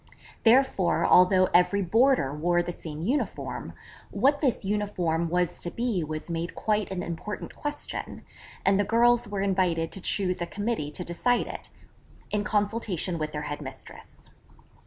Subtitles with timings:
[0.45, 3.73] Therefore although every boarder wore the same uniform,
[4.09, 8.23] what this uniform was to be was made quite an important question:
[8.65, 11.69] and the girls were invited to choose a committee to decide it,
[12.31, 14.31] in consultation with their head mistress.